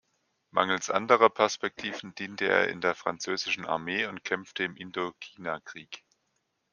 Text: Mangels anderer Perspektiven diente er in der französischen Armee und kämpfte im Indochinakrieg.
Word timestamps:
Mangels 0.49 0.89
anderer 0.89 1.29
Perspektiven 1.29 2.15
diente 2.15 2.47
er 2.47 2.69
in 2.69 2.81
der 2.81 2.95
französischen 2.95 3.67
Armee 3.67 4.07
und 4.07 4.23
kämpfte 4.23 4.63
im 4.63 4.75
Indochinakrieg. 4.75 6.03